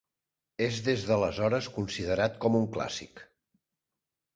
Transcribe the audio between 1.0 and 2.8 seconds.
d'aleshores considerat com un